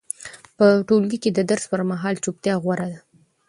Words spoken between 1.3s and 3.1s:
د درس پر مهال چوپتیا غوره ده.